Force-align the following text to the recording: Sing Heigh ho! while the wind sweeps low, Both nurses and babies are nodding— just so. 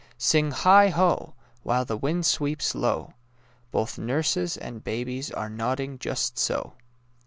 Sing 0.17 0.49
Heigh 0.49 0.89
ho! 0.89 1.35
while 1.61 1.85
the 1.85 1.95
wind 1.95 2.25
sweeps 2.25 2.73
low, 2.73 3.13
Both 3.69 3.99
nurses 3.99 4.57
and 4.57 4.83
babies 4.83 5.29
are 5.29 5.47
nodding— 5.47 5.99
just 5.99 6.39
so. 6.39 6.73